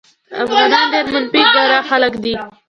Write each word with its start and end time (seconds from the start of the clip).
افغانان 0.43 0.85
ډېر 0.93 1.05
منفي 1.13 1.41
ګرا 1.55 1.79
خلک 1.89 2.13
دي. 2.23 2.33